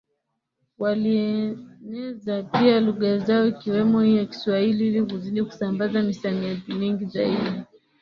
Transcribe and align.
walieneza 0.79 2.43
pia 2.43 2.79
lugha 2.79 3.17
zao 3.17 3.47
ikiwemo 3.47 4.01
hii 4.01 4.15
ya 4.15 4.25
Kiswahili 4.25 4.87
ili 4.87 5.03
kuzidi 5.05 5.43
kusambaza 5.43 6.01
misamiati 6.01 6.73
mingi 6.73 7.05
zaidi 7.05 7.51